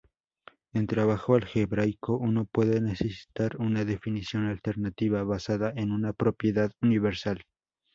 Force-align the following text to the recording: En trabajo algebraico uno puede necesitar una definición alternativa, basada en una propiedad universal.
En 0.73 0.87
trabajo 0.87 1.35
algebraico 1.35 2.17
uno 2.17 2.45
puede 2.45 2.81
necesitar 2.81 3.57
una 3.57 3.85
definición 3.85 4.47
alternativa, 4.47 5.23
basada 5.23 5.71
en 5.75 5.91
una 5.91 6.11
propiedad 6.11 6.71
universal. 6.81 7.43